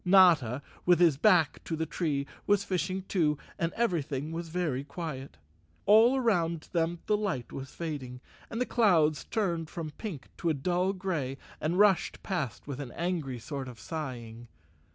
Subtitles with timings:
[0.03, 5.37] Notta, with his back to the tree, was fishing too, and everything was very quiet.
[5.85, 8.19] All around them the light was fading,
[8.49, 12.91] and the clouds turned from pink to a dull gray and rushed past with an
[12.93, 14.47] angry sort of sighing.